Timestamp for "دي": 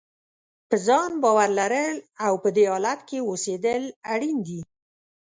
4.47-4.59